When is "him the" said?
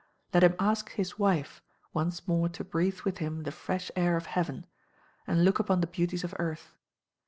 3.19-3.51